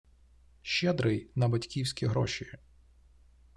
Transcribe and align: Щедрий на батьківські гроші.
Щедрий 0.63 1.31
на 1.35 1.47
батьківські 1.47 2.05
гроші. 2.05 2.57